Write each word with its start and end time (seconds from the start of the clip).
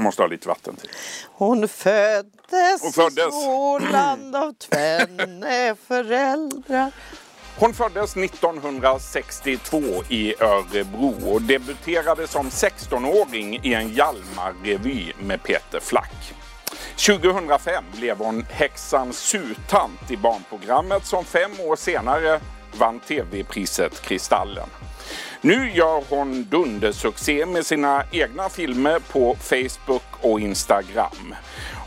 Jag 0.00 0.04
måste 0.04 0.22
ha 0.22 0.26
lite 0.26 0.48
vatten 0.48 0.76
till. 0.76 0.90
Hon 1.32 1.68
föddes, 1.68 2.82
Hon 2.82 2.92
föddes. 2.92 3.26
i 3.26 3.30
Småland 3.30 4.36
av 4.36 4.52
tvenne 4.52 5.76
föräldrar. 5.86 6.92
Hon 7.58 7.74
föddes 7.74 8.16
1962 8.16 9.82
i 10.08 10.34
Örebro 10.42 11.32
och 11.32 11.42
debuterade 11.42 12.26
som 12.26 12.48
16-åring 12.48 13.60
i 13.62 13.74
en 13.74 13.88
Hjalmar-revy 13.88 15.12
med 15.18 15.42
Peter 15.42 15.80
Flack. 15.80 16.34
2005 17.06 17.84
blev 17.96 18.18
hon 18.18 18.46
häxan 18.50 19.12
Sutant 19.12 20.10
i 20.10 20.16
barnprogrammet 20.16 21.06
som 21.06 21.24
fem 21.24 21.50
år 21.60 21.76
senare 21.76 22.40
vann 22.78 23.00
tv-priset 23.00 24.02
Kristallen. 24.02 24.68
Nu 25.40 25.70
gör 25.72 26.02
hon 26.08 26.44
dundersuccé 26.50 27.46
med 27.46 27.66
sina 27.66 28.04
egna 28.12 28.48
filmer 28.48 28.98
på 28.98 29.36
Facebook 29.40 30.02
och 30.20 30.40
Instagram. 30.40 31.34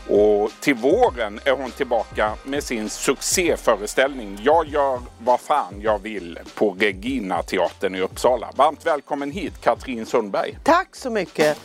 Och 0.08 0.50
till 0.60 0.74
våren 0.74 1.40
är 1.44 1.52
hon 1.52 1.70
tillbaka 1.70 2.34
med 2.44 2.64
sin 2.64 2.90
succéföreställning 2.90 4.38
Jag 4.42 4.66
gör 4.66 5.00
vad 5.18 5.40
fan 5.40 5.74
jag 5.80 5.98
vill 5.98 6.38
på 6.54 6.76
Regina 6.78 7.42
teatern 7.42 7.94
i 7.94 8.00
Uppsala. 8.00 8.50
Varmt 8.56 8.86
välkommen 8.86 9.30
hit 9.30 9.60
Katrin 9.62 10.06
Sundberg. 10.06 10.58
Tack 10.62 10.96
så 10.96 11.10
mycket. 11.10 11.58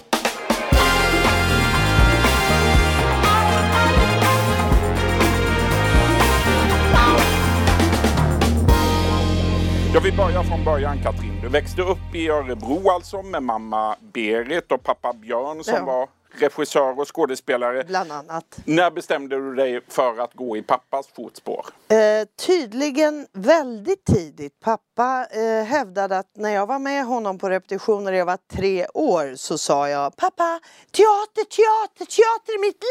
Jag 9.93 10.01
vill 10.01 10.17
börja 10.17 10.43
från 10.43 10.63
början 10.63 11.03
Katrin. 11.03 11.28
Växte 11.51 11.81
upp 11.81 12.15
i 12.15 12.29
Örebro 12.29 12.89
alltså 12.89 13.21
med 13.21 13.43
mamma 13.43 13.95
Berit 14.13 14.71
och 14.71 14.83
pappa 14.83 15.13
Björn 15.13 15.63
som 15.63 15.73
Ja. 15.75 15.85
var 15.85 16.09
regissör 16.31 16.99
och 16.99 17.15
skådespelare. 17.15 17.83
Bland 17.83 18.11
annat. 18.11 18.59
När 18.65 18.91
bestämde 18.91 19.35
du 19.35 19.55
dig 19.55 19.81
för 19.87 20.17
att 20.19 20.33
gå 20.33 20.57
i 20.57 20.61
pappas 20.61 21.07
fotspår? 21.07 21.65
Eh, 21.87 22.27
tydligen 22.45 23.27
väldigt 23.33 24.05
tidigt. 24.05 24.59
Pappa 24.59 25.27
eh, 25.31 25.63
hävdade 25.65 26.17
att 26.17 26.31
när 26.35 26.49
jag 26.49 26.65
var 26.67 26.79
med 26.79 27.05
honom 27.05 27.37
på 27.39 27.49
repetitioner 27.49 28.11
när 28.11 28.17
jag 28.17 28.25
var 28.25 28.37
tre 28.53 28.87
år 28.93 29.35
så 29.35 29.57
sa 29.57 29.89
jag 29.89 30.15
Pappa, 30.15 30.59
teater, 30.91 31.43
teater, 31.43 32.05
teater 32.05 32.53
är 32.53 32.61
mitt 32.61 32.83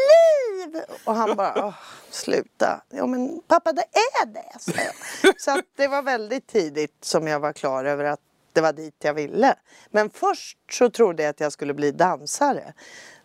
liv! 0.73 0.83
Och 1.05 1.15
han 1.15 1.35
bara, 1.35 1.65
"Åh, 1.67 1.73
sluta. 2.09 2.81
Ja 2.89 3.05
men 3.05 3.41
pappa 3.47 3.71
det 3.73 3.85
är 4.21 4.25
det, 4.25 4.59
sa 4.59 4.71
jag. 4.71 5.33
Så 5.41 5.51
att 5.51 5.65
det 5.77 5.87
var 5.87 6.01
väldigt 6.01 6.47
tidigt 6.47 6.97
som 7.05 7.27
jag 7.27 7.39
var 7.39 7.53
klar 7.53 7.85
över 7.85 8.03
att 8.03 8.19
det 8.53 8.61
var 8.61 8.73
dit 8.73 8.95
jag 9.03 9.13
ville. 9.13 9.55
Men 9.91 10.09
först 10.09 10.57
så 10.71 10.89
trodde 10.89 11.23
jag 11.23 11.29
att 11.29 11.39
jag 11.39 11.51
skulle 11.51 11.73
bli 11.73 11.91
dansare. 11.91 12.73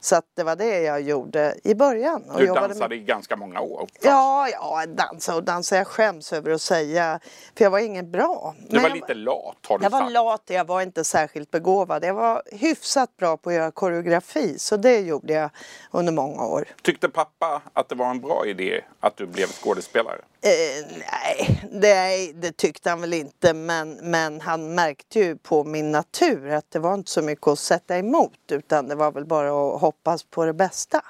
Så 0.04 0.16
att 0.16 0.24
det 0.36 0.44
var 0.44 0.56
det 0.56 0.80
jag 0.80 1.00
gjorde 1.00 1.54
i 1.64 1.74
början. 1.74 2.30
Och 2.30 2.38
Du 2.38 2.46
jobbade 2.46 2.68
med- 2.68 2.76
dansade 2.76 2.94
i 2.94 2.98
ganska 2.98 3.36
många 3.36 3.60
år. 3.60 3.88
Ja, 4.02 4.48
ja, 4.48 4.84
dansa 4.86 5.36
och 5.36 5.44
dansa. 5.44 5.76
Jag 5.76 5.86
skäms 5.86 6.32
över 6.32 6.50
att 6.50 6.62
säga. 6.62 7.20
För 7.56 7.64
jag 7.64 7.70
var 7.70 7.78
ingen 7.78 8.10
bra. 8.10 8.54
Du 8.68 8.76
var 8.76 8.88
jag, 8.88 8.94
lite 8.94 9.14
lat 9.14 9.56
har 9.68 9.78
du 9.78 9.84
jag 9.84 9.90
var 9.90 10.00
sagt. 10.00 10.12
lat 10.12 10.50
och 10.50 10.56
jag 10.56 10.64
var 10.64 10.80
inte 10.82 11.04
särskilt 11.04 11.50
begåvad. 11.50 12.04
Jag 12.04 12.14
var 12.14 12.42
hyfsat 12.52 13.16
bra 13.16 13.36
på 13.36 13.50
att 13.50 13.56
göra 13.56 13.70
koreografi. 13.70 14.58
Så 14.58 14.76
det 14.76 15.00
gjorde 15.00 15.32
jag 15.32 15.50
under 15.90 16.12
många 16.12 16.46
år. 16.46 16.64
Tyckte 16.82 17.08
pappa 17.08 17.62
att 17.72 17.88
det 17.88 17.94
var 17.94 18.10
en 18.10 18.20
bra 18.20 18.46
idé 18.46 18.80
att 19.00 19.16
du 19.16 19.26
blev 19.26 19.46
skådespelare? 19.46 20.18
Eh, 20.42 20.86
nej, 21.12 21.60
det, 21.72 22.32
det 22.34 22.56
tyckte 22.56 22.90
han 22.90 23.00
väl 23.00 23.14
inte. 23.14 23.54
Men, 23.54 23.90
men 24.02 24.40
han 24.40 24.74
märkte 24.74 25.18
ju 25.18 25.36
på 25.36 25.64
min 25.64 25.92
natur 25.92 26.48
att 26.50 26.70
det 26.70 26.78
var 26.78 26.94
inte 26.94 27.10
så 27.10 27.22
mycket 27.22 27.46
att 27.48 27.58
sätta 27.58 27.98
emot. 27.98 28.32
Utan 28.50 28.88
det 28.88 28.94
var 28.94 29.12
väl 29.12 29.24
bara 29.24 29.74
att 29.74 29.80
hoppas 29.94 30.22
på 30.22 30.44
det 30.44 30.52
bästa. 30.52 31.02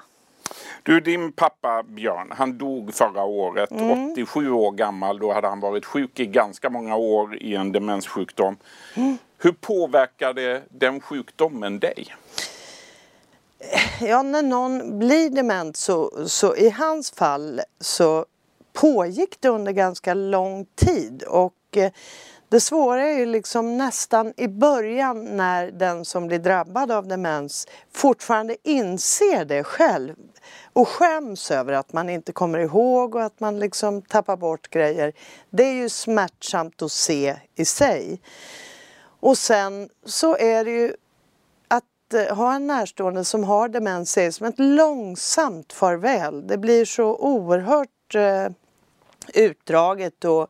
Du, 0.83 0.99
din 0.99 1.31
pappa 1.31 1.83
Björn, 1.83 2.31
han 2.31 2.57
dog 2.57 2.93
förra 2.93 3.23
året, 3.23 3.71
Mm. 3.71 4.11
87 4.11 4.51
år 4.51 4.71
gammal. 4.71 5.19
Då 5.19 5.33
hade 5.33 5.47
han 5.47 5.59
varit 5.59 5.85
sjuk 5.85 6.19
i 6.19 6.25
ganska 6.25 6.69
många 6.69 6.95
år 6.95 7.37
i 7.43 7.55
en 7.55 7.71
demenssjukdom. 7.71 8.57
Mm. 8.95 9.17
Hur 9.37 9.51
påverkade 9.51 10.61
den 10.69 11.01
sjukdomen 11.01 11.79
dig? 11.79 12.15
Ja, 14.01 14.21
när 14.23 14.41
någon 14.43 14.99
blir 14.99 15.29
dement 15.29 15.77
så, 15.77 16.27
så 16.27 16.55
i 16.55 16.69
hans 16.69 17.11
fall 17.11 17.61
så 17.79 18.25
pågick 18.73 19.41
det 19.41 19.49
under 19.49 19.71
ganska 19.71 20.13
lång 20.13 20.65
tid 20.75 21.23
och 21.23 21.53
eh, 21.77 21.91
det 22.49 22.59
svåra 22.59 23.07
är 23.07 23.17
ju 23.17 23.25
liksom 23.25 23.77
nästan 23.77 24.33
i 24.37 24.47
början 24.47 25.37
när 25.37 25.71
den 25.71 26.05
som 26.05 26.27
blir 26.27 26.39
drabbad 26.39 26.91
av 26.91 27.07
demens 27.07 27.67
fortfarande 27.91 28.57
inser 28.63 29.45
det 29.45 29.63
själv 29.63 30.15
och 30.73 30.87
skäms 30.87 31.51
över 31.51 31.73
att 31.73 31.93
man 31.93 32.09
inte 32.09 32.31
kommer 32.31 32.59
ihåg 32.59 33.15
och 33.15 33.23
att 33.23 33.39
man 33.39 33.59
liksom 33.59 34.01
tappar 34.01 34.37
bort 34.37 34.69
grejer. 34.69 35.13
Det 35.49 35.63
är 35.63 35.73
ju 35.73 35.89
smärtsamt 35.89 36.81
att 36.81 36.91
se 36.91 37.35
i 37.55 37.65
sig. 37.65 38.21
Och 39.19 39.37
sen 39.37 39.89
så 40.05 40.37
är 40.37 40.65
det 40.65 40.71
ju 40.71 40.95
att 41.67 42.13
eh, 42.13 42.35
ha 42.35 42.55
en 42.55 42.67
närstående 42.67 43.23
som 43.23 43.43
har 43.43 43.69
demens 43.69 44.17
är 44.17 44.31
som 44.31 44.47
ett 44.47 44.59
långsamt 44.59 45.73
farväl. 45.73 46.47
Det 46.47 46.57
blir 46.57 46.85
så 46.85 47.15
oerhört 47.15 48.15
eh, 48.15 48.47
utdraget 49.33 50.25
och 50.25 50.49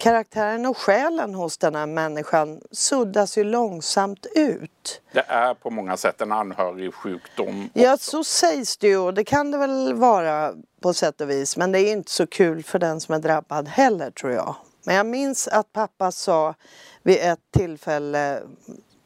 karaktären 0.00 0.66
och 0.66 0.76
själen 0.76 1.34
hos 1.34 1.58
den 1.58 1.74
här 1.74 1.86
människan 1.86 2.60
suddas 2.70 3.38
ju 3.38 3.44
långsamt 3.44 4.26
ut. 4.34 5.02
Det 5.12 5.24
är 5.28 5.54
på 5.54 5.70
många 5.70 5.96
sätt 5.96 6.20
en 6.20 6.32
anhörig 6.32 6.94
sjukdom. 6.94 7.70
Ja, 7.72 7.96
så 7.96 8.24
sägs 8.24 8.76
det 8.76 8.88
ju 8.88 8.96
och 8.96 9.14
det 9.14 9.24
kan 9.24 9.50
det 9.50 9.58
väl 9.58 9.94
vara 9.94 10.52
på 10.80 10.94
sätt 10.94 11.20
och 11.20 11.30
vis. 11.30 11.56
Men 11.56 11.72
det 11.72 11.80
är 11.80 11.92
inte 11.92 12.10
så 12.10 12.26
kul 12.26 12.62
för 12.62 12.78
den 12.78 13.00
som 13.00 13.14
är 13.14 13.18
drabbad 13.18 13.68
heller 13.68 14.10
tror 14.10 14.32
jag. 14.32 14.56
Men 14.84 14.94
jag 14.94 15.06
minns 15.06 15.48
att 15.48 15.72
pappa 15.72 16.12
sa 16.12 16.54
vid 17.02 17.18
ett 17.20 17.40
tillfälle 17.56 18.42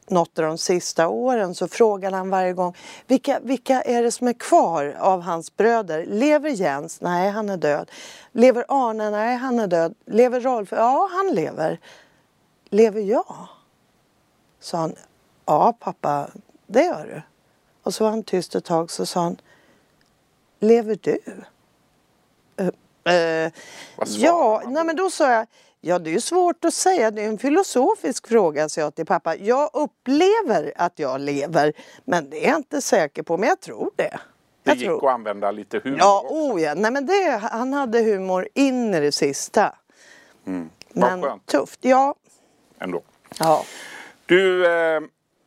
något 0.09 0.39
av 0.39 0.45
de 0.45 0.57
sista 0.57 1.07
åren 1.07 1.55
så 1.55 1.67
frågade 1.67 2.15
han 2.15 2.29
varje 2.29 2.53
gång 2.53 2.75
vilka, 3.07 3.39
vilka 3.39 3.81
är 3.81 4.03
det 4.03 4.11
som 4.11 4.27
är 4.27 4.33
kvar 4.33 4.95
av 4.99 5.21
hans 5.21 5.57
bröder? 5.57 6.05
Lever 6.05 6.49
Jens? 6.49 7.01
Nej, 7.01 7.29
han 7.29 7.49
är 7.49 7.57
död. 7.57 7.91
Lever 8.31 8.65
Arne? 8.67 9.09
Nej, 9.09 9.35
han 9.35 9.59
är 9.59 9.67
död. 9.67 9.95
Lever 10.05 10.39
Rolf? 10.39 10.71
Ja, 10.71 11.09
han 11.11 11.35
lever. 11.35 11.79
Lever 12.69 13.01
jag? 13.01 13.47
Sa 14.59 14.77
han. 14.77 14.95
Ja, 15.45 15.73
pappa, 15.79 16.27
det 16.67 16.83
gör 16.83 17.05
du. 17.05 17.21
Och 17.83 17.93
så 17.93 18.03
var 18.03 18.11
han 18.11 18.23
tyst 18.23 18.55
ett 18.55 18.65
tag 18.65 18.91
så 18.91 19.05
sa 19.05 19.21
han 19.21 19.37
Lever 20.59 20.99
du? 21.01 21.19
Vad 23.97 24.07
svarar 24.07 24.25
ja, 24.25 24.61
nej 24.65 24.83
men 24.83 24.95
då 24.95 25.09
sa 25.09 25.31
jag 25.31 25.47
Ja, 25.87 25.99
det 25.99 26.09
är 26.09 26.11
ju 26.11 26.21
svårt 26.21 26.65
att 26.65 26.73
säga. 26.73 27.11
Det 27.11 27.21
är 27.21 27.27
en 27.27 27.37
filosofisk 27.37 28.27
fråga, 28.27 28.69
sa 28.69 28.81
jag 28.81 28.95
till 28.95 29.05
pappa. 29.05 29.35
Jag 29.35 29.69
upplever 29.73 30.73
att 30.75 30.99
jag 30.99 31.21
lever, 31.21 31.73
men 32.05 32.29
det 32.29 32.45
är 32.45 32.49
jag 32.49 32.57
inte 32.59 32.81
säker 32.81 33.23
på. 33.23 33.37
Men 33.37 33.49
jag 33.49 33.59
tror 33.59 33.91
det. 33.95 34.03
Det 34.03 34.19
Jag 34.63 34.75
gick 34.77 34.87
tror. 34.87 35.07
att 35.07 35.13
använda 35.13 35.51
lite 35.51 35.79
humor 35.83 35.99
Ja, 35.99 36.21
också. 36.25 36.35
oh 36.35 36.61
ja. 36.61 36.73
Nej, 36.73 36.91
men 36.91 37.05
det, 37.05 37.41
han 37.51 37.73
hade 37.73 37.99
humor 38.01 38.47
in 38.53 38.93
i 38.93 38.99
det 38.99 39.11
sista. 39.11 39.75
Mm. 40.47 40.69
Men 40.89 41.21
skönt 41.21 41.45
tufft, 41.45 41.79
ja. 41.81 42.15
ändå. 42.79 43.01
ja. 43.39 43.63
Du, 44.25 44.65
eh, 44.65 45.01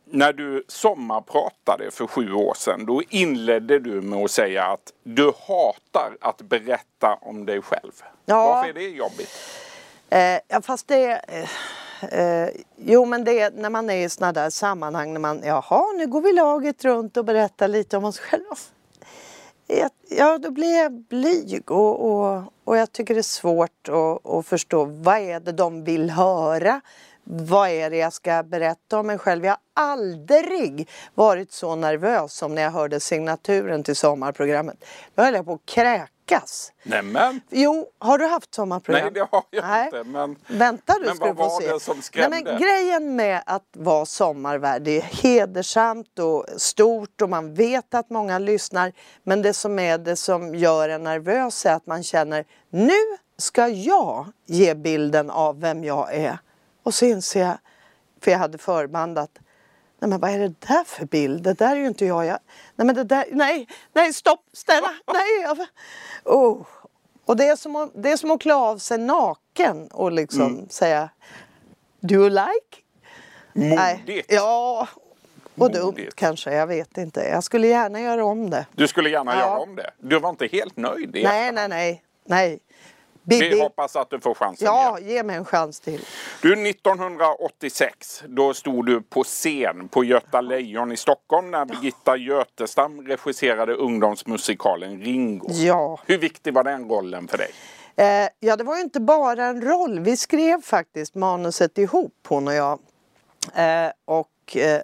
när 0.05 0.33
du 0.33 0.63
sommarpratade 0.67 1.91
för 1.91 2.07
sju 2.07 2.33
år 2.33 2.53
sedan 2.57 2.85
då 2.85 3.01
inledde 3.09 3.79
du 3.79 4.01
med 4.01 4.19
att 4.23 4.31
säga 4.31 4.65
att 4.65 4.93
du 5.03 5.25
hatar 5.25 6.17
att 6.21 6.41
berätta 6.41 7.17
om 7.21 7.45
dig 7.45 7.61
själv. 7.61 7.91
Ja. 8.25 8.45
Varför 8.45 8.69
är 8.69 8.73
det 8.73 8.81
jobbigt? 8.89 9.29
Eh, 10.11 10.39
ja, 10.47 10.61
fast 10.61 10.87
det... 10.87 11.21
Eh, 11.27 12.19
eh 12.19 12.49
jo, 12.77 13.05
men 13.05 13.23
det 13.23 13.39
är 13.39 13.51
när 13.51 13.69
man 13.69 13.89
är 13.89 14.05
i 14.05 14.09
sådana 14.09 14.33
där 14.33 14.49
sammanhang 14.49 15.13
när 15.13 15.19
man, 15.19 15.41
jaha, 15.43 15.83
nu 15.97 16.07
går 16.07 16.21
vi 16.21 16.33
laget 16.33 16.85
runt 16.85 17.17
och 17.17 17.25
berättar 17.25 17.67
lite 17.67 17.97
om 17.97 18.05
oss 18.05 18.19
själva. 18.19 18.55
Ja, 20.09 20.37
då 20.37 20.51
blir 20.51 20.77
jag 20.77 20.91
blyg 20.91 21.71
och, 21.71 22.11
och, 22.11 22.43
och 22.63 22.77
jag 22.77 22.91
tycker 22.91 23.13
det 23.13 23.19
är 23.19 23.21
svårt 23.21 23.89
att, 23.89 24.27
att 24.27 24.47
förstå 24.47 24.85
vad 24.85 25.17
är 25.17 25.39
det 25.39 25.51
de 25.51 25.83
vill 25.83 26.09
höra? 26.09 26.81
Vad 27.23 27.69
är 27.69 27.89
det 27.89 27.97
jag 27.97 28.13
ska 28.13 28.43
berätta 28.43 28.99
om 28.99 29.07
mig 29.07 29.17
själv? 29.17 29.45
Jag 29.45 29.51
har 29.51 29.59
aldrig 29.91 30.89
varit 31.15 31.51
så 31.51 31.75
nervös 31.75 32.33
som 32.33 32.55
när 32.55 32.61
jag 32.61 32.71
hörde 32.71 32.99
signaturen 32.99 33.83
till 33.83 33.95
sommarprogrammet. 33.95 34.85
Då 35.15 35.23
höll 35.23 35.33
jag 35.33 35.45
på 35.45 35.53
att 35.53 35.65
kräkas. 36.29 36.71
Nämen, 36.83 37.41
Jo, 37.49 37.87
har 37.99 38.17
du 38.17 38.25
haft 38.25 38.55
sommarprogram? 38.55 39.03
nej 39.03 39.11
det 39.13 39.27
har 39.31 39.43
jag 39.49 39.63
Nej. 39.67 39.85
inte. 39.85 40.03
Men 40.03 40.35
Vänta 40.47 40.93
du 40.99 41.05
Men 41.05 41.15
ska 41.15 41.25
vad 41.25 41.35
du 41.35 41.37
få 41.37 41.43
var 41.43 41.61
se. 41.61 41.71
det 41.73 41.79
som 41.79 41.95
Nej, 41.95 42.03
skrämde? 42.03 42.41
men 42.43 42.57
grejen 42.61 43.15
med 43.15 43.43
att 43.45 43.65
vara 43.73 44.05
sommarvärd, 44.05 44.81
det 44.81 44.97
är 44.97 45.01
hedersamt 45.01 46.19
och 46.19 46.45
stort 46.57 47.21
och 47.21 47.29
man 47.29 47.53
vet 47.53 47.93
att 47.93 48.09
många 48.09 48.39
lyssnar. 48.39 48.91
Men 49.23 49.41
det 49.41 49.53
som 49.53 49.79
är 49.79 49.97
det 49.97 50.15
som 50.15 50.55
gör 50.55 50.89
en 50.89 51.03
nervös 51.03 51.65
är 51.65 51.73
att 51.73 51.85
man 51.87 52.03
känner 52.03 52.45
nu 52.69 53.17
ska 53.37 53.67
jag 53.67 54.27
ge 54.45 54.75
bilden 54.75 55.29
av 55.29 55.61
vem 55.61 55.83
jag 55.83 56.13
är. 56.15 56.37
Och 56.83 56.93
så 56.93 57.05
inser 57.05 57.39
jag, 57.41 57.57
för 58.21 58.31
jag 58.31 58.37
hade 58.39 58.57
förbandat, 58.57 59.29
Nej 59.99 60.09
men 60.09 60.19
vad 60.19 60.31
är 60.31 60.39
det 60.39 60.61
där 60.67 60.83
för 60.83 61.05
bild? 61.05 61.43
Det 61.43 61.53
där 61.53 61.71
är 61.71 61.79
ju 61.79 61.87
inte 61.87 62.05
jag. 62.05 62.25
jag 62.25 62.39
nej 62.75 62.85
men 62.85 62.95
det 62.95 63.03
där, 63.03 63.25
nej, 63.31 63.67
nej 63.93 64.13
stopp, 64.13 64.43
Stella, 64.53 64.93
nej. 65.13 65.41
Jag, 65.43 65.57
oh. 66.25 66.65
Och 67.25 67.37
det 67.37 67.47
är, 67.47 67.55
som 67.55 67.75
att, 67.75 67.91
det 67.95 68.11
är 68.11 68.17
som 68.17 68.31
att 68.31 68.41
klä 68.41 68.53
av 68.53 68.77
sig 68.77 68.97
naken 68.97 69.87
och 69.87 70.11
liksom 70.11 70.41
mm. 70.41 70.69
säga 70.69 71.09
Do 71.99 72.15
you 72.15 72.29
like? 72.29 72.77
Modigt. 73.53 74.33
Ja, 74.33 74.87
och 75.57 75.71
dumt 75.71 76.09
kanske, 76.15 76.53
jag 76.53 76.67
vet 76.67 76.97
inte. 76.97 77.21
Jag 77.21 77.43
skulle 77.43 77.67
gärna 77.67 78.01
göra 78.01 78.25
om 78.25 78.49
det. 78.49 78.65
Du 78.75 78.87
skulle 78.87 79.09
gärna 79.09 79.33
ja. 79.33 79.39
göra 79.39 79.59
om 79.59 79.75
det? 79.75 79.91
Du 79.97 80.19
var 80.19 80.29
inte 80.29 80.47
helt 80.47 80.77
nöjd? 80.77 81.19
Nej, 81.23 81.51
nej, 81.51 81.67
nej, 81.67 82.03
nej. 82.25 82.59
Bibi. 83.29 83.49
Vi 83.49 83.61
hoppas 83.61 83.95
att 83.95 84.09
du 84.09 84.19
får 84.19 84.33
chansen 84.33 84.65
Ja, 84.65 84.99
igen. 84.99 85.09
ge 85.11 85.23
mig 85.23 85.35
en 85.35 85.45
chans 85.45 85.79
till. 85.79 86.05
Du, 86.41 86.69
1986, 86.69 88.23
då 88.27 88.53
stod 88.53 88.85
du 88.85 89.01
på 89.01 89.23
scen 89.23 89.87
på 89.87 90.03
Göta 90.03 90.41
Lejon 90.41 90.91
i 90.91 90.97
Stockholm 90.97 91.51
när 91.51 91.65
Birgitta 91.65 92.17
Götestam 92.17 93.07
regisserade 93.07 93.73
ungdomsmusikalen 93.73 95.01
Ringo. 95.01 95.47
Ja. 95.51 95.99
Hur 96.05 96.17
viktig 96.17 96.53
var 96.53 96.63
den 96.63 96.89
rollen 96.89 97.27
för 97.27 97.37
dig? 97.37 97.51
Eh, 97.95 98.29
ja, 98.39 98.55
det 98.55 98.63
var 98.63 98.75
ju 98.75 98.81
inte 98.81 98.99
bara 98.99 99.45
en 99.45 99.61
roll. 99.61 99.99
Vi 99.99 100.17
skrev 100.17 100.61
faktiskt 100.61 101.15
manuset 101.15 101.77
ihop, 101.77 102.13
hon 102.27 102.47
och 102.47 102.53
jag. 102.53 102.79
Eh, 103.55 103.91
och 104.05 104.57
eh, 104.57 104.81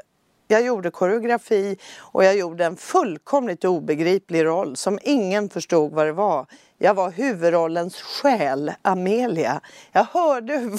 jag 0.47 0.65
gjorde 0.65 0.91
koreografi 0.91 1.77
och 1.97 2.23
jag 2.23 2.37
gjorde 2.37 2.65
en 2.65 2.77
fullkomligt 2.77 3.65
obegriplig 3.65 4.45
roll 4.45 4.75
som 4.75 4.99
ingen 5.03 5.49
förstod 5.49 5.91
vad 5.91 6.05
det 6.05 6.13
var. 6.13 6.45
Jag 6.77 6.93
var 6.93 7.11
huvudrollens 7.11 7.95
själ, 8.01 8.71
Amelia. 8.81 9.61
Jag 9.91 10.03
hörde 10.03 10.53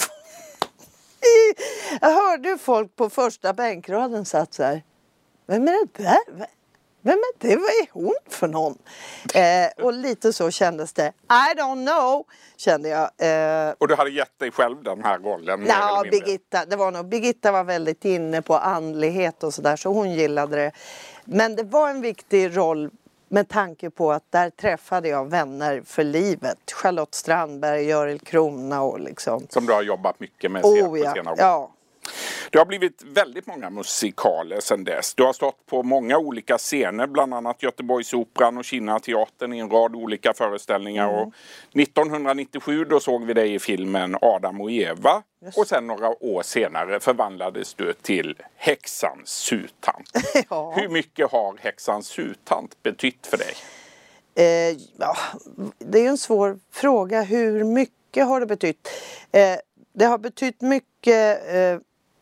jag 2.01 2.09
hörde 2.09 2.49
hur 2.49 2.57
folk 2.57 2.95
på 2.95 3.09
första 3.09 3.53
bänkraden 3.53 4.25
satt 4.25 4.53
så 4.53 4.63
här. 4.63 4.83
Vem 5.47 5.67
är 5.67 5.71
det 5.71 6.03
där? 6.03 6.56
Vem 7.01 7.13
är 7.13 7.47
det? 7.47 7.55
Vad 7.55 7.69
är 7.69 7.87
hon 7.91 8.15
för 8.29 8.47
någon? 8.47 8.77
Eh, 9.33 9.85
och 9.85 9.93
lite 9.93 10.33
så 10.33 10.51
kändes 10.51 10.93
det. 10.93 11.13
I 11.29 11.59
don't 11.59 11.85
know, 11.85 12.25
kände 12.57 12.89
jag. 12.89 13.09
Eh, 13.17 13.73
och 13.77 13.87
du 13.87 13.95
hade 13.95 14.09
gett 14.09 14.39
dig 14.39 14.51
själv 14.51 14.83
den 14.83 15.03
här 15.03 15.19
rollen? 15.19 15.65
Ja, 15.67 16.03
Birgitta, 16.11 16.65
det 16.65 16.75
var 16.75 16.91
nog, 16.91 17.05
Birgitta 17.05 17.51
var 17.51 17.63
väldigt 17.63 18.05
inne 18.05 18.41
på 18.41 18.57
andlighet 18.57 19.43
och 19.43 19.53
sådär 19.53 19.75
så 19.75 19.93
hon 19.93 20.11
gillade 20.11 20.55
det. 20.55 20.71
Men 21.25 21.55
det 21.55 21.63
var 21.63 21.89
en 21.89 22.01
viktig 22.01 22.57
roll 22.57 22.89
med 23.29 23.49
tanke 23.49 23.89
på 23.89 24.11
att 24.11 24.31
där 24.31 24.49
träffade 24.49 25.07
jag 25.09 25.29
vänner 25.29 25.81
för 25.85 26.03
livet. 26.03 26.57
Charlotte 26.71 27.15
Strandberg, 27.15 27.83
Görel 27.83 28.19
Krona 28.19 28.81
och 28.81 28.99
liksom. 28.99 29.47
Som 29.49 29.65
du 29.65 29.73
har 29.73 29.81
jobbat 29.81 30.19
mycket 30.19 30.51
med 30.51 30.63
oh, 30.65 30.99
ja. 30.99 31.13
senare 31.13 31.33
år. 31.33 31.39
Ja, 31.39 31.71
det 32.51 32.57
har 32.57 32.65
blivit 32.65 33.03
väldigt 33.03 33.47
många 33.47 33.69
musikaler 33.69 34.59
sedan 34.59 34.83
dess. 34.83 35.15
Du 35.15 35.23
har 35.23 35.33
stått 35.33 35.65
på 35.65 35.83
många 35.83 36.17
olika 36.17 36.57
scener, 36.57 37.07
bland 37.07 37.33
annat 37.33 37.63
Göteborgsoperan 37.63 38.57
och 38.57 38.65
Kina 38.65 38.99
teatern 38.99 39.53
i 39.53 39.59
en 39.59 39.69
rad 39.69 39.95
olika 39.95 40.33
föreställningar. 40.33 41.09
Mm. 41.09 41.21
Och 41.21 41.33
1997 41.73 42.85
då 42.85 42.99
såg 42.99 43.25
vi 43.25 43.33
dig 43.33 43.53
i 43.53 43.59
filmen 43.59 44.17
Adam 44.21 44.61
och 44.61 44.71
Eva. 44.71 45.23
Yes. 45.45 45.57
Och 45.57 45.67
sen 45.67 45.87
några 45.87 46.23
år 46.23 46.41
senare 46.41 46.99
förvandlades 46.99 47.73
du 47.73 47.93
till 47.93 48.35
häxan 48.55 49.21
Sutant. 49.25 50.11
ja. 50.49 50.73
Hur 50.75 50.89
mycket 50.89 51.31
har 51.31 51.57
häxan 51.59 52.03
Sutant 52.03 52.83
betytt 52.83 53.27
för 53.27 53.37
dig? 53.37 53.53
Eh, 54.35 54.77
ja, 54.97 55.17
det 55.79 56.05
är 56.05 56.09
en 56.09 56.17
svår 56.17 56.59
fråga. 56.71 57.21
Hur 57.21 57.63
mycket 57.63 58.27
har 58.27 58.39
det 58.39 58.45
betytt? 58.45 58.89
Eh, 59.31 59.57
det 59.93 60.05
har 60.05 60.17
betytt 60.17 60.61
mycket 60.61 61.53
eh, 61.53 61.79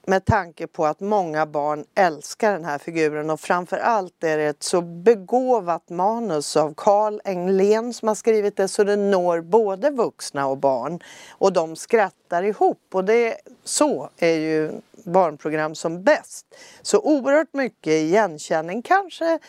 med 0.08 0.26
tanke 0.26 0.68
på 0.68 0.86
att 0.86 1.00
många 1.00 1.46
barn 1.46 1.86
älskar 1.96 2.52
den 2.52 2.66
här 2.66 2.78
figuren 2.78 3.30
och 3.30 3.40
framförallt 3.40 4.24
är 4.24 4.38
det 4.38 4.44
ett 4.44 4.64
så 4.64 4.82
begåvat 4.82 5.90
manus 5.90 6.58
av 6.58 6.74
Carl 6.78 7.22
Englén 7.24 7.94
som 7.94 8.08
har 8.08 8.16
skrivit 8.16 8.58
det 8.58 8.68
så 8.68 8.84
det 8.84 8.96
når 8.96 9.42
både 9.42 9.90
vuxna 9.90 10.48
och 10.48 10.58
barn 10.58 11.00
och 11.32 11.54
de 11.54 11.76
skrattar 11.76 12.44
ihop 12.44 12.82
och 12.94 13.06
det, 13.06 13.38
så 13.64 14.10
är 14.18 14.36
ju 14.36 14.72
barnprogram 15.06 15.76
som 15.76 16.04
bäst. 16.04 16.46
Så 16.82 17.00
oerhört 17.00 17.54
mycket 17.54 17.94
igenkänning, 17.94 18.82
kanske 18.82 19.40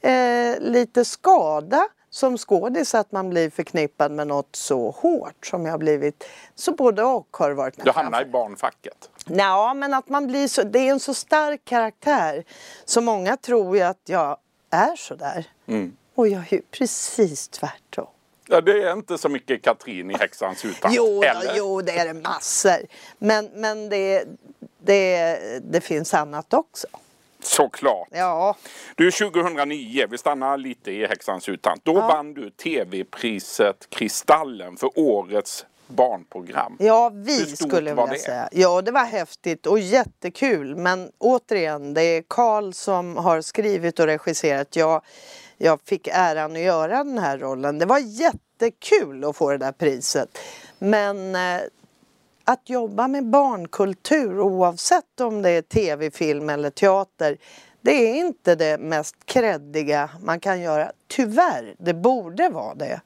eh, 0.00 0.60
lite 0.60 1.04
skada 1.04 1.88
som 2.16 2.38
skådis 2.38 2.94
att 2.94 3.12
man 3.12 3.30
blir 3.30 3.50
förknippad 3.50 4.12
med 4.12 4.26
något 4.26 4.56
så 4.56 4.90
hårt 4.90 5.46
som 5.46 5.66
jag 5.66 5.78
blivit. 5.78 6.24
Så 6.54 6.72
både 6.72 7.02
och 7.02 7.28
har 7.30 7.50
varit 7.50 7.76
med. 7.76 7.86
Du 7.86 7.90
hamnar 7.90 8.22
i 8.22 8.24
barnfacket? 8.24 9.10
Ja, 9.26 9.74
men 9.74 9.94
att 9.94 10.08
man 10.08 10.26
blir 10.26 10.48
så, 10.48 10.62
det 10.62 10.78
är 10.78 10.90
en 10.90 11.00
så 11.00 11.14
stark 11.14 11.64
karaktär 11.64 12.44
så 12.84 13.00
många 13.00 13.36
tror 13.36 13.76
ju 13.76 13.82
att 13.82 14.00
jag 14.04 14.36
är 14.70 14.96
sådär. 14.96 15.46
Mm. 15.66 15.96
Och 16.14 16.28
jag 16.28 16.40
är 16.40 16.54
ju 16.54 16.62
precis 16.70 17.48
tvärtom. 17.48 18.06
Ja, 18.48 18.60
det 18.60 18.82
är 18.82 18.92
inte 18.92 19.18
så 19.18 19.28
mycket 19.28 19.62
Katrin 19.62 20.10
i 20.10 20.14
Häxans 20.14 20.64
utan 20.64 20.92
jo, 20.92 21.22
jo, 21.56 21.80
det 21.82 21.98
är 21.98 22.06
det 22.06 22.14
massor. 22.14 22.86
Men, 23.18 23.50
men 23.54 23.88
det, 23.88 24.24
det, 24.78 25.38
det 25.62 25.80
finns 25.80 26.14
annat 26.14 26.54
också. 26.54 26.86
Såklart. 27.46 28.08
Ja. 28.10 28.56
Du, 28.94 29.10
2009, 29.10 30.06
vi 30.10 30.18
stannar 30.18 30.58
lite 30.58 30.90
i 30.90 31.06
Häxans 31.06 31.48
utant. 31.48 31.84
Då 31.84 31.94
ja. 31.94 32.08
vann 32.08 32.34
du 32.34 32.50
tv-priset 32.50 33.86
Kristallen 33.90 34.76
för 34.76 34.90
årets 34.94 35.66
barnprogram. 35.86 36.76
Ja, 36.78 37.10
vi 37.14 37.56
skulle 37.56 37.90
jag 37.90 38.06
vilja 38.06 38.18
säga. 38.18 38.48
Ja, 38.52 38.82
det 38.82 38.90
var 38.90 39.04
häftigt 39.04 39.66
och 39.66 39.78
jättekul. 39.78 40.76
Men 40.76 41.10
återigen, 41.18 41.94
det 41.94 42.02
är 42.02 42.24
Karl 42.28 42.72
som 42.72 43.16
har 43.16 43.40
skrivit 43.40 43.98
och 43.98 44.06
regisserat. 44.06 44.76
Jag, 44.76 45.02
jag 45.56 45.80
fick 45.80 46.08
äran 46.12 46.52
att 46.52 46.58
göra 46.58 47.04
den 47.04 47.18
här 47.18 47.38
rollen. 47.38 47.78
Det 47.78 47.86
var 47.86 47.98
jättekul 47.98 49.24
att 49.24 49.36
få 49.36 49.50
det 49.50 49.58
där 49.58 49.72
priset. 49.72 50.38
Men 50.78 51.34
eh, 51.34 51.60
att 52.46 52.70
jobba 52.70 53.08
med 53.08 53.26
barnkultur 53.26 54.40
oavsett 54.40 55.20
om 55.20 55.42
det 55.42 55.50
är 55.50 55.62
tv, 55.62 56.10
film 56.10 56.50
eller 56.50 56.70
teater 56.70 57.38
det 57.86 57.92
är 57.92 58.14
inte 58.14 58.54
det 58.54 58.78
mest 58.78 59.16
kreddiga 59.24 60.10
man 60.20 60.40
kan 60.40 60.60
göra. 60.60 60.92
Tyvärr, 61.06 61.74
det 61.78 61.94
borde 61.94 62.48
vara 62.48 62.74
det. 62.74 63.00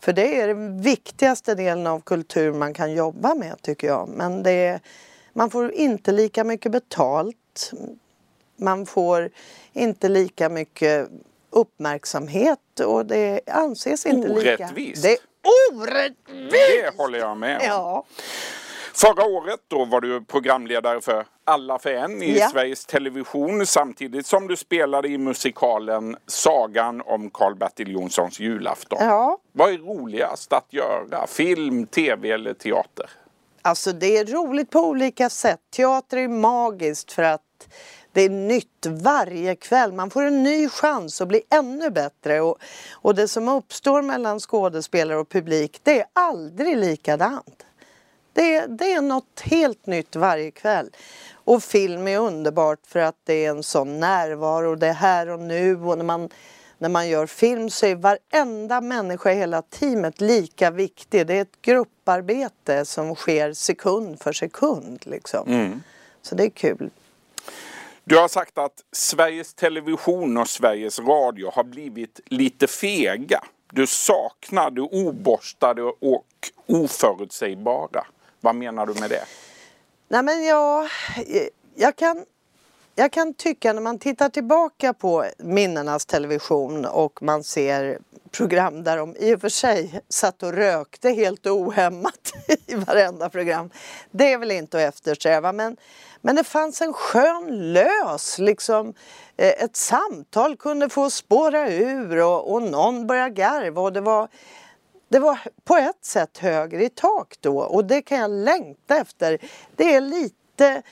För 0.00 0.12
det 0.12 0.40
är 0.40 0.48
den 0.48 0.82
viktigaste 0.82 1.54
delen 1.54 1.86
av 1.86 2.00
kultur 2.00 2.52
man 2.52 2.74
kan 2.74 2.92
jobba 2.92 3.34
med 3.34 3.62
tycker 3.62 3.86
jag. 3.86 4.08
Men 4.08 4.42
det 4.42 4.50
är, 4.50 4.80
man 5.32 5.50
får 5.50 5.72
inte 5.72 6.12
lika 6.12 6.44
mycket 6.44 6.72
betalt. 6.72 7.72
Man 8.56 8.86
får 8.86 9.30
inte 9.72 10.08
lika 10.08 10.48
mycket 10.48 11.08
uppmärksamhet 11.50 12.80
och 12.86 13.06
det 13.06 13.40
anses 13.46 14.06
inte 14.06 14.28
lika... 14.28 14.54
Orättvist! 14.54 15.02
Det 15.02 15.12
är 15.12 15.18
orättvist! 15.74 16.50
Det 16.50 16.96
håller 16.96 17.18
jag 17.18 17.36
med 17.36 17.56
om. 17.56 17.66
Ja. 17.66 18.04
Förra 18.94 19.24
året 19.24 19.60
då 19.68 19.84
var 19.84 20.00
du 20.00 20.24
programledare 20.24 21.00
för 21.00 21.26
Alla 21.44 21.78
för 21.78 21.90
en 21.90 22.22
i 22.22 22.38
ja. 22.38 22.48
Sveriges 22.48 22.86
Television 22.86 23.66
samtidigt 23.66 24.26
som 24.26 24.48
du 24.48 24.56
spelade 24.56 25.08
i 25.08 25.18
musikalen 25.18 26.16
Sagan 26.26 27.00
om 27.00 27.30
Karl-Bertil 27.30 27.92
Jonssons 27.92 28.40
julafton. 28.40 28.98
Ja. 29.00 29.38
Vad 29.52 29.70
är 29.72 29.78
roligast 29.78 30.52
att 30.52 30.72
göra? 30.72 31.26
Film, 31.26 31.86
tv 31.86 32.30
eller 32.30 32.54
teater? 32.54 33.10
Alltså 33.62 33.92
det 33.92 34.16
är 34.16 34.24
roligt 34.24 34.70
på 34.70 34.80
olika 34.80 35.30
sätt. 35.30 35.60
Teater 35.76 36.16
är 36.16 36.28
magiskt 36.28 37.12
för 37.12 37.22
att 37.22 37.42
det 38.12 38.22
är 38.22 38.30
nytt 38.30 38.86
varje 38.86 39.56
kväll. 39.56 39.92
Man 39.92 40.10
får 40.10 40.22
en 40.22 40.42
ny 40.42 40.68
chans 40.68 41.20
att 41.20 41.28
bli 41.28 41.42
ännu 41.50 41.90
bättre. 41.90 42.40
Och, 42.40 42.58
och 42.92 43.14
det 43.14 43.28
som 43.28 43.48
uppstår 43.48 44.02
mellan 44.02 44.40
skådespelare 44.40 45.18
och 45.18 45.28
publik 45.28 45.80
det 45.82 46.00
är 46.00 46.06
aldrig 46.12 46.76
likadant. 46.76 47.66
Det, 48.32 48.66
det 48.66 48.92
är 48.92 49.00
något 49.00 49.40
helt 49.40 49.86
nytt 49.86 50.16
varje 50.16 50.50
kväll. 50.50 50.90
Och 51.34 51.62
film 51.62 52.08
är 52.08 52.18
underbart 52.18 52.78
för 52.86 53.00
att 53.00 53.16
det 53.24 53.44
är 53.44 53.50
en 53.50 53.62
sån 53.62 54.00
närvaro, 54.00 54.74
det 54.74 54.86
är 54.86 54.92
här 54.92 55.28
och 55.28 55.40
nu 55.40 55.76
och 55.76 55.98
när 55.98 56.04
man, 56.04 56.28
när 56.78 56.88
man 56.88 57.08
gör 57.08 57.26
film 57.26 57.70
så 57.70 57.86
är 57.86 57.94
varenda 57.94 58.80
människa 58.80 59.32
i 59.32 59.34
hela 59.34 59.62
teamet 59.62 60.20
lika 60.20 60.70
viktig. 60.70 61.26
Det 61.26 61.34
är 61.34 61.42
ett 61.42 61.62
grupparbete 61.62 62.84
som 62.84 63.14
sker 63.14 63.52
sekund 63.52 64.20
för 64.20 64.32
sekund 64.32 65.02
liksom. 65.06 65.48
Mm. 65.48 65.82
Så 66.22 66.34
det 66.34 66.44
är 66.44 66.50
kul. 66.50 66.90
Du 68.04 68.18
har 68.18 68.28
sagt 68.28 68.58
att 68.58 68.84
Sveriges 68.92 69.54
Television 69.54 70.36
och 70.36 70.48
Sveriges 70.48 70.98
Radio 70.98 71.50
har 71.54 71.64
blivit 71.64 72.20
lite 72.24 72.66
fega. 72.66 73.44
Du 73.72 73.86
saknar 73.86 74.70
det 74.70 74.80
oborstade 74.80 75.82
och 75.82 76.26
oförutsägbara. 76.66 78.04
Vad 78.40 78.54
menar 78.54 78.86
du 78.86 78.94
med 79.00 79.10
det? 79.10 79.24
Nej 80.08 80.22
men 80.22 80.44
jag, 80.44 80.88
jag, 81.74 81.96
kan, 81.96 82.24
jag 82.94 83.12
kan 83.12 83.34
tycka 83.34 83.72
när 83.72 83.80
man 83.80 83.98
tittar 83.98 84.28
tillbaka 84.28 84.92
på 84.92 85.24
minnenas 85.38 86.06
television 86.06 86.84
och 86.84 87.22
man 87.22 87.44
ser 87.44 87.98
program 88.30 88.84
där 88.84 88.96
de 88.96 89.16
i 89.16 89.34
och 89.34 89.40
för 89.40 89.48
sig 89.48 90.00
satt 90.08 90.42
och 90.42 90.52
rökte 90.52 91.10
helt 91.10 91.46
ohämmat 91.46 92.32
i 92.66 92.74
varenda 92.74 93.28
program. 93.28 93.70
Det 94.10 94.32
är 94.32 94.38
väl 94.38 94.50
inte 94.50 94.76
att 94.76 94.94
eftersträva 94.94 95.52
men, 95.52 95.76
men 96.20 96.36
det 96.36 96.44
fanns 96.44 96.82
en 96.82 96.92
skön 96.92 97.72
lös, 97.72 98.38
liksom 98.38 98.94
eh, 99.36 99.64
ett 99.64 99.76
samtal 99.76 100.56
kunde 100.56 100.88
få 100.88 101.10
spåra 101.10 101.70
ur 101.70 102.22
och, 102.22 102.52
och 102.52 102.62
någon 102.62 103.06
började 103.06 103.30
garva 103.30 103.80
och 103.82 103.92
det 103.92 104.00
var 104.00 104.28
det 105.10 105.18
var 105.18 105.38
på 105.64 105.76
ett 105.76 106.04
sätt 106.04 106.38
högre 106.38 106.84
i 106.84 106.88
tak 106.88 107.34
då 107.40 107.58
och 107.58 107.84
det 107.84 108.02
kan 108.02 108.18
jag 108.18 108.30
längta 108.30 108.96
efter. 108.96 109.38
Det 109.76 109.94
är 109.94 110.00
lite 110.00 110.82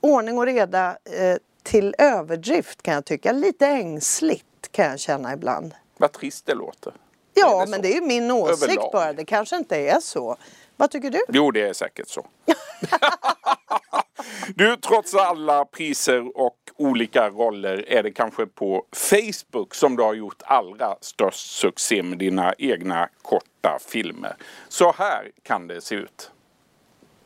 ordning 0.00 0.38
och 0.38 0.46
reda 0.46 0.96
eh, 1.04 1.36
till 1.62 1.94
överdrift 1.98 2.82
kan 2.82 2.94
jag 2.94 3.04
tycka. 3.04 3.32
Lite 3.32 3.66
ängsligt 3.66 4.72
kan 4.72 4.84
jag 4.84 5.00
känna 5.00 5.32
ibland. 5.32 5.74
Vad 5.96 6.12
trist 6.12 6.46
det 6.46 6.54
låter. 6.54 6.92
Ja, 7.34 7.60
det 7.64 7.70
men 7.70 7.78
så? 7.78 7.82
det 7.82 7.92
är 7.92 7.94
ju 7.94 8.06
min 8.06 8.30
åsikt 8.30 8.62
Överlag. 8.62 8.90
bara. 8.92 9.12
Det 9.12 9.24
kanske 9.24 9.56
inte 9.56 9.76
är 9.76 10.00
så. 10.00 10.36
Vad 10.76 10.90
tycker 10.90 11.10
du? 11.10 11.20
Jo, 11.28 11.50
det 11.50 11.68
är 11.68 11.72
säkert 11.72 12.08
så. 12.08 12.26
du, 14.54 14.76
trots 14.76 15.14
alla 15.14 15.64
priser 15.64 16.36
och 16.36 16.56
olika 16.76 17.30
roller 17.30 17.88
är 17.88 18.02
det 18.02 18.10
kanske 18.10 18.46
på 18.46 18.84
Facebook 18.92 19.74
som 19.74 19.96
du 19.96 20.02
har 20.02 20.14
gjort 20.14 20.42
allra 20.44 20.96
störst 21.00 21.60
succé 21.60 22.02
med 22.02 22.18
dina 22.18 22.54
egna 22.58 23.08
korta 23.62 23.78
filmer. 23.78 24.36
Så 24.68 24.92
här 24.92 25.30
kan 25.42 25.66
det 25.66 25.80
se 25.80 25.94
ut. 25.94 26.30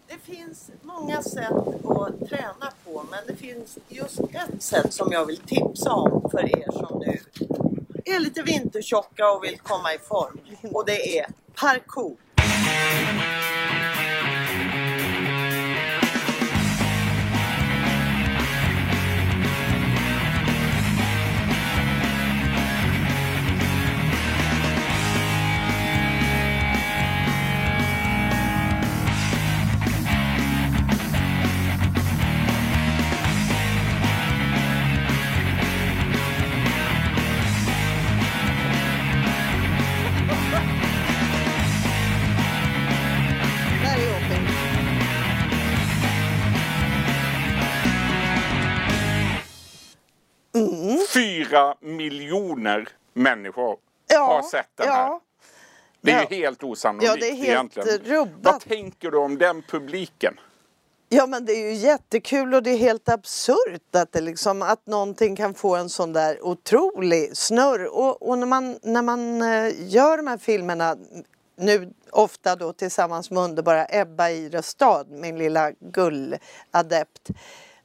Det 0.09 0.35
finns 0.35 0.71
många 0.83 1.23
sätt 1.23 1.53
att 1.85 2.29
träna 2.29 2.73
på 2.85 3.05
men 3.11 3.27
det 3.27 3.37
finns 3.37 3.79
just 3.89 4.21
ett 4.21 4.63
sätt 4.63 4.93
som 4.93 5.13
jag 5.13 5.27
vill 5.27 5.37
tipsa 5.37 5.93
om 5.93 6.31
för 6.31 6.59
er 6.59 6.73
som 6.73 6.99
nu 6.99 7.19
är 8.05 8.21
lite 8.21 8.43
vintertjocka 8.43 9.31
och 9.31 9.45
vill 9.45 9.59
komma 9.59 9.95
i 9.95 9.99
form. 9.99 10.39
Och 10.73 10.87
det 10.87 11.19
är 11.19 11.27
parkour. 11.55 12.17
100 51.57 51.75
miljoner 51.81 52.89
människor 53.13 53.77
ja, 54.07 54.19
har 54.19 54.43
sett 54.43 54.71
den 54.75 54.89
här. 54.89 55.21
Det 56.01 56.13
är 56.13 56.17
ja. 56.17 56.27
ju 56.31 56.37
helt 56.37 56.63
osannolikt 56.63 57.09
ja, 57.09 57.17
det 57.21 57.29
är 57.29 57.35
helt 57.35 57.49
egentligen. 57.49 57.89
Eh, 57.89 58.19
rubbat. 58.19 58.53
Vad 58.53 58.61
tänker 58.61 59.11
du 59.11 59.19
om 59.19 59.39
den 59.39 59.63
publiken? 59.63 60.35
Ja 61.09 61.27
men 61.27 61.45
det 61.45 61.53
är 61.53 61.71
ju 61.71 61.73
jättekul 61.73 62.55
och 62.55 62.63
det 62.63 62.71
är 62.71 62.77
helt 62.77 63.09
absurt 63.09 63.95
att, 63.95 64.13
det 64.13 64.21
liksom, 64.21 64.63
att 64.63 64.87
någonting 64.87 65.37
kan 65.37 65.55
få 65.55 65.77
en 65.77 65.89
sån 65.89 66.13
där 66.13 66.47
otrolig 66.47 67.37
snurr. 67.37 67.87
Och, 67.87 68.29
och 68.29 68.39
när, 68.39 68.47
man, 68.47 68.79
när 68.83 69.03
man 69.03 69.43
eh, 69.43 69.73
gör 69.79 70.17
de 70.17 70.27
här 70.27 70.39
filmerna 70.39 70.97
nu 71.57 71.93
ofta 72.11 72.57
då 72.57 72.73
tillsammans 72.73 73.31
med 73.31 73.43
underbara 73.43 73.87
Ebba 73.89 74.31
i 74.31 74.49
Röstad, 74.49 75.05
min 75.09 75.39
lilla 75.39 75.71
gulladept 75.71 77.31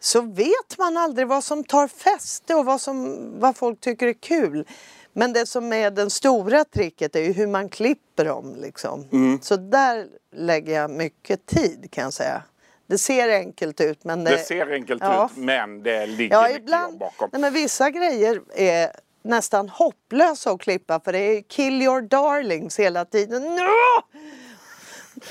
så 0.04 0.22
vet 0.22 0.78
man 0.78 0.98
aldrig 0.98 1.28
vad 1.28 1.44
som 1.44 1.64
tar 1.64 1.88
fäste 1.88 2.56
och 2.56 2.66
vad, 2.66 2.82
som, 2.82 3.18
vad 3.40 3.56
folk 3.58 3.80
tycker 3.80 4.08
är 4.08 4.14
kul. 4.14 4.68
Men 5.14 5.34
det 5.34 5.46
som 5.46 5.74
är 5.74 5.92
den 5.92 6.10
stora 6.10 6.64
tricket 6.64 7.16
är 7.16 7.20
ju 7.22 7.32
hur 7.32 7.48
man 7.48 7.70
klipper 7.70 8.26
dem. 8.26 8.56
Liksom. 8.58 9.08
Så 9.42 9.56
där 9.56 10.08
lägger 10.36 10.74
jag 10.82 10.92
mycket 10.92 11.46
tid 11.46 11.88
kan 11.92 12.04
jag 12.04 12.14
säga. 12.14 12.44
Det 12.88 12.98
ser 12.98 13.30
enkelt 13.30 13.82
ut 13.82 14.04
men 14.04 14.24
det... 14.24 14.32
Det 14.32 14.38
ser 14.38 14.72
enkelt 14.74 15.02
Ja. 15.04 15.26
ut 15.32 15.38
men 15.38 15.84
det 15.84 16.06
ligger 16.06 16.36
Ja, 16.36 16.42
mycket 16.42 16.56
jobb 16.58 16.64
ibland. 16.64 16.98
bakom. 16.98 17.30
Nej, 17.32 17.42
men 17.42 17.54
vissa 17.54 17.90
grejer 17.90 18.42
är 18.56 18.92
nästan 19.24 19.70
hopplösa 19.70 20.52
att 20.52 20.62
klippa 20.62 21.00
för 21.00 21.12
det 21.14 21.20
är 21.20 21.42
kill 21.42 21.82
your 21.82 22.02
darlings 22.02 22.80
hela 22.80 23.06
tiden. 23.06 23.60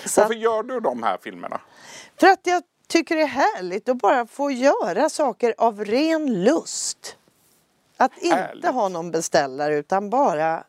Så 0.07 0.21
Varför 0.21 0.35
gör 0.35 0.63
du 0.63 0.81
de 0.81 1.03
här 1.03 1.19
filmerna? 1.23 1.61
för 2.21 2.27
att 2.27 2.41
jag 2.43 2.63
tycker 2.91 3.17
det 3.17 3.23
är 3.23 3.27
härligt 3.27 3.89
att 3.89 3.97
bara 3.97 4.27
få 4.27 4.51
göra 4.51 5.09
saker 5.09 5.55
av 5.59 5.85
ren 5.85 6.45
lust. 6.45 7.17
Att 7.97 8.19
inte 8.19 8.37
Härligt. 8.37 8.65
ha 8.67 8.89
någon 8.89 9.11
beställare 9.11 9.77
utan 9.77 10.11
bara 10.11 10.65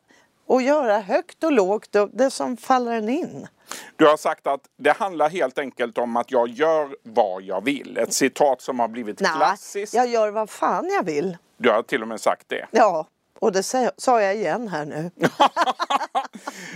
att 0.49 0.63
göra 0.63 0.99
högt 0.99 1.43
och 1.43 1.51
lågt 1.51 1.95
och 1.95 2.09
det 2.13 2.31
som 2.31 2.57
faller 2.57 2.91
en 2.91 3.09
in. 3.09 3.47
Du 3.95 4.07
har 4.07 4.17
sagt 4.17 4.47
att 4.47 4.61
det 4.77 4.91
handlar 4.91 5.29
helt 5.29 5.57
enkelt 5.59 5.97
om 5.97 6.17
att 6.17 6.31
jag 6.31 6.49
gör 6.49 6.95
vad 7.03 7.41
jag 7.43 7.63
vill. 7.65 7.97
Ett 7.97 8.13
citat 8.13 8.61
som 8.61 8.79
har 8.79 8.87
blivit 8.87 9.19
Nej, 9.19 9.31
klassiskt. 9.35 9.93
jag 9.93 10.07
gör 10.07 10.29
vad 10.31 10.49
fan 10.49 10.89
jag 10.89 11.03
vill. 11.03 11.37
Du 11.57 11.69
har 11.71 11.81
till 11.83 12.01
och 12.01 12.07
med 12.07 12.21
sagt 12.21 12.49
det. 12.49 12.67
Ja, 12.71 13.07
och 13.39 13.51
det 13.51 13.63
sa- 13.63 13.91
sa 13.97 14.21
jag 14.21 14.35
igen 14.35 14.67
här 14.67 14.85
nu. 14.85 15.11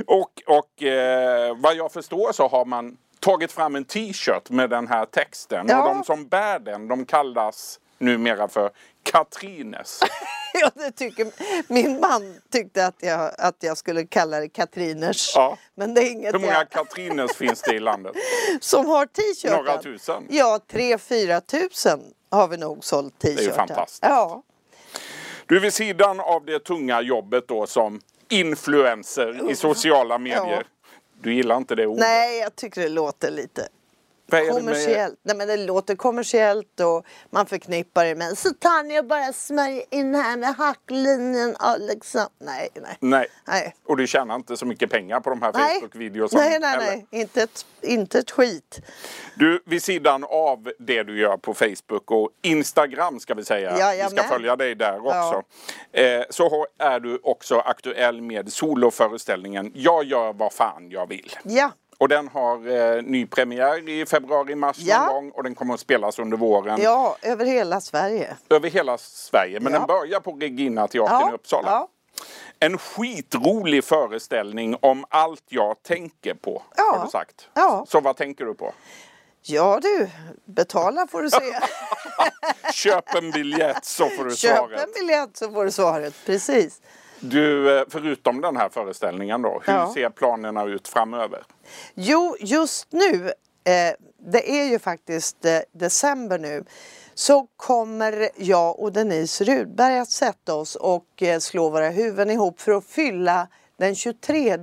Och, 0.08 0.42
och 0.48 0.84
eh, 0.84 1.56
vad 1.58 1.76
jag 1.76 1.92
förstår 1.92 2.32
så 2.32 2.48
har 2.48 2.66
man 2.66 2.98
tagit 3.26 3.52
fram 3.52 3.76
en 3.76 3.86
t-shirt 3.86 4.50
med 4.50 4.70
den 4.70 4.88
här 4.88 5.06
texten. 5.06 5.66
Ja. 5.70 5.80
Och 5.80 5.96
de 5.96 6.04
som 6.04 6.28
bär 6.28 6.60
den 6.60 6.88
de 6.88 7.06
kallas 7.06 7.80
numera 7.98 8.48
för 8.48 8.70
Katrines. 9.04 10.00
Ja, 10.58 10.72
det 10.76 10.92
tycker, 10.92 11.28
min 11.74 12.00
man 12.00 12.40
tyckte 12.52 12.86
att 12.86 12.96
jag, 13.00 13.32
att 13.38 13.56
jag 13.60 13.78
skulle 13.78 14.06
kalla 14.06 14.40
det 14.40 14.50
Katriners. 14.50 15.34
Ja. 15.36 15.58
Men 15.76 15.94
det 15.94 16.02
är 16.02 16.12
inget 16.12 16.34
Hur 16.34 16.40
många 16.40 16.54
jag, 16.54 16.70
Katrines 16.70 17.36
finns 17.36 17.62
det 17.62 17.76
i 17.76 17.80
landet? 17.80 18.16
som 18.60 18.86
har 18.86 19.06
t-shirten. 19.06 19.58
Några 19.58 19.78
tusen? 19.78 20.28
Ja, 20.30 20.60
tre, 20.72 20.98
fyra 20.98 21.42
tusen 21.42 22.00
har 22.32 22.48
vi 22.48 22.58
nog 22.58 22.84
sålt 22.84 23.20
t-shirtar. 23.20 23.56
fantastiskt. 23.56 24.04
Ja. 24.04 24.44
Du 25.46 25.60
vid 25.60 25.74
sidan 25.74 26.20
av 26.20 26.46
det 26.46 26.60
tunga 26.60 27.02
jobbet 27.02 27.48
då 27.48 27.68
som 27.68 28.02
influencer 28.30 29.52
i 29.52 29.56
sociala 29.56 30.18
medier. 30.18 30.64
Du 31.22 31.34
gillar 31.34 31.58
inte 31.58 31.76
det 31.76 31.88
ordet? 31.88 32.00
Nej, 32.00 32.40
jag 32.40 32.56
tycker 32.56 32.82
det 32.82 32.90
låter 32.90 33.32
lite 33.32 33.68
kommersiellt. 34.30 35.20
Nej, 35.24 35.36
men 35.36 35.48
det 35.48 35.58
låter 35.58 35.96
kommersiellt 35.96 36.80
och 36.80 37.06
man 37.30 37.46
förknippar 37.46 38.06
det 38.06 38.16
med 38.16 38.38
så 38.38 38.50
tar 38.54 39.00
och 39.00 39.06
bara 39.06 39.34
smörjer 39.34 39.84
in 39.90 40.16
här 40.16 40.38
med 40.38 40.56
hacklinjen 40.56 41.56
och 41.56 41.80
liksom. 41.80 42.28
Nej, 42.40 42.70
nej. 42.74 42.98
Nej. 43.00 43.28
Nej. 43.48 43.76
Och 43.86 43.98
du 43.98 44.08
tjänar 44.08 44.36
inte 44.36 44.58
så 44.58 44.66
mycket 44.66 44.90
pengar 44.90 45.20
på 45.20 45.30
de 45.30 45.42
här. 45.42 45.52
Facebook-videorna? 45.52 46.30
Nej, 46.40 46.60
nej, 46.60 46.78
nej. 46.80 47.22
Inte 47.22 47.42
ett, 47.44 47.66
inte 47.82 48.20
ett 48.20 48.32
skit. 48.32 48.80
Du, 49.36 49.64
vid 49.66 49.84
sidan 49.84 50.24
av 50.24 50.72
det 50.80 51.04
du 51.04 51.20
gör 51.20 51.38
på 51.38 51.54
Facebook 51.54 52.12
och 52.12 52.30
Instagram 52.42 53.20
ska 53.20 53.34
vi 53.34 53.46
säga, 53.46 53.70
vi 53.72 53.76
ska 53.78 53.86
Jajamän. 53.86 54.24
följa 54.30 54.56
dig 54.56 54.76
där 54.76 55.02
Ja. 55.06 55.28
också. 55.28 55.44
Eh, 56.00 56.24
så 56.30 56.68
är 56.80 57.00
du 57.00 57.20
också 57.24 57.60
aktuell 57.60 58.22
med 58.22 58.54
soloföreställningen 58.54 59.72
Jag 59.76 60.04
gör 60.04 60.34
vad 60.34 60.54
fan 60.54 60.90
jag 60.92 61.10
vill. 61.10 61.32
Ja. 61.44 61.72
Och 61.98 62.08
den 62.10 62.28
har 62.28 62.68
eh, 62.98 63.02
ny 63.04 63.26
premiär 63.26 63.90
i 63.90 64.06
februari-mars 64.06 64.78
Ja. 64.80 65.06
någon 65.06 65.14
gång 65.14 65.32
och 65.32 65.44
den 65.44 65.56
kommer 65.56 65.74
att 65.74 65.80
spelas 65.80 66.20
under 66.20 66.38
våren 66.38 66.82
Ja, 66.82 67.18
över 67.22 67.46
hela 67.46 67.82
Sverige. 67.82 68.38
över 68.50 68.70
hela 68.70 68.98
Sverige. 68.98 69.60
Men 69.60 69.74
Ja. 69.74 69.80
den 69.80 69.88
börjar 69.88 70.20
på 70.20 70.32
Regina 70.32 70.88
teatern 70.88 71.30
i 71.30 71.34
Uppsala. 71.34 71.70
Ja. 71.72 71.88
En 72.60 72.78
skitrolig 72.78 73.84
föreställning 73.84 74.76
om 74.82 75.06
allt 75.10 75.44
jag 75.50 75.84
tänker 75.84 76.34
på, 76.34 76.62
Ja. 76.78 76.84
har 76.98 77.06
du 77.06 77.12
sagt. 77.12 77.50
Ja. 77.54 77.86
Så 77.88 78.00
vad 78.00 78.18
tänker 78.18 78.46
du 78.46 78.54
på? 78.54 78.74
ja 79.48 79.80
du, 79.82 80.10
betala 80.46 81.08
får 81.08 81.22
du 81.22 81.30
se. 81.30 81.60
Köp 82.74 83.16
en 83.16 83.32
biljett 83.32 83.86
så 83.86 84.10
får 84.10 84.26
du 84.26 84.36
Köp 84.36 84.58
svaret. 84.58 84.82
en 84.84 84.92
biljett 84.94 85.38
så 85.38 85.52
får 85.52 85.66
du 85.66 85.72
svaret. 85.72 86.14
Precis. 86.26 86.82
Du, 87.20 87.78
eh, 87.80 87.84
förutom 87.90 88.42
den 88.42 88.58
här 88.58 88.70
föreställningen 88.70 89.42
då, 89.42 89.62
hur 89.66 89.74
Ja. 89.74 89.92
ser 89.94 90.10
planerna 90.10 90.66
ut 90.66 90.88
framöver? 90.88 91.44
Jo, 91.94 92.36
just 92.40 92.88
nu, 92.92 93.26
eh, 93.64 93.96
det 94.32 94.52
är 94.62 94.66
ju 94.66 94.80
faktiskt 94.80 95.46
eh, 95.46 95.60
december 95.72 96.40
nu, 96.40 96.64
så 97.14 97.48
kommer 97.58 98.30
jag 98.36 98.80
och 98.80 98.92
Denise 98.94 99.44
Rudberg 99.44 100.00
att 100.00 100.12
sätta 100.12 100.56
oss 100.56 100.76
och 100.76 101.24
eh, 101.24 101.40
slå 101.40 101.70
våra 101.70 101.90
huvuden 101.90 102.30
ihop 102.30 102.60
för 102.62 102.72
att 102.72 102.86
fylla 102.86 103.48
den 103.78 103.96
23 103.96 104.58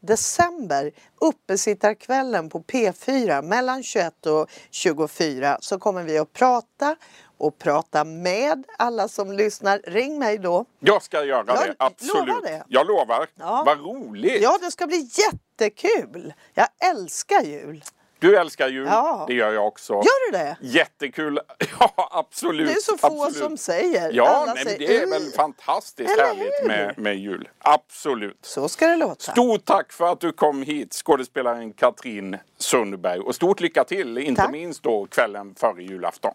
december, 0.00 0.90
uppesittarkvällen 1.20 2.48
på 2.48 2.60
P4 2.60 3.42
mellan 3.42 3.82
21 3.82 4.26
och 4.26 4.50
24 4.70 5.58
så 5.60 5.78
kommer 5.78 6.02
vi 6.02 6.18
att 6.18 6.32
prata 6.32 6.96
och 7.40 7.58
prata 7.58 8.04
med 8.04 8.64
alla 8.78 9.08
som 9.08 9.32
lyssnar. 9.32 9.80
Ring 9.84 10.18
mig 10.18 10.38
då. 10.38 10.64
Jag 10.80 11.02
ska 11.02 11.24
göra 11.24 11.44
Jag 11.46 11.56
det, 11.68 11.74
absolut. 11.78 12.14
lovar 12.28 12.42
det. 12.42 12.64
Jag 12.68 12.86
lovar. 12.86 13.26
Ja. 13.34 13.62
Vad 13.66 13.78
roligt! 13.80 14.42
Ja, 14.42 14.58
det 14.60 14.70
ska 14.70 14.86
bli 14.86 15.08
jättekul. 15.12 16.32
Jag 16.54 16.68
älskar 16.90 17.40
jul. 17.42 17.84
Du 18.18 18.36
älskar 18.36 18.68
jul, 18.68 18.86
Ja. 18.90 19.24
det 19.28 19.34
gör 19.34 19.52
jag 19.52 19.66
också. 19.66 19.92
Gör 19.92 20.30
du 20.32 20.38
det? 20.38 20.56
Jättekul! 20.60 21.40
Ja, 21.80 22.08
absolut. 22.12 22.66
Det 22.68 22.72
är 22.72 22.80
så 22.80 22.98
få 22.98 23.06
absolut. 23.24 23.36
som 23.36 23.56
säger. 23.56 24.10
Ja, 24.12 24.52
nej, 24.54 24.64
säger, 24.64 24.78
det 24.78 24.96
är 24.96 25.06
väl 25.06 25.30
fantastiskt 25.36 26.10
Eller 26.10 26.24
härligt 26.26 26.66
med, 26.66 26.94
med 26.98 27.16
jul. 27.16 27.48
Absolut. 27.58 28.38
Så 28.42 28.68
ska 28.68 28.86
det 28.86 28.96
låta. 28.96 29.32
Stort 29.32 29.64
tack 29.64 29.92
för 29.92 30.12
att 30.12 30.20
du 30.20 30.32
kom 30.32 30.62
hit, 30.62 30.92
skådespelaren 30.92 31.72
Katrin 31.72 32.36
Sundberg. 32.58 33.20
Och 33.20 33.34
stort 33.34 33.60
lycka 33.60 33.84
till, 33.84 34.18
inte 34.18 34.42
Tack. 34.42 34.50
minst 34.50 34.82
då 34.82 35.06
kvällen 35.06 35.54
före 35.58 35.82
julafton. 35.82 36.34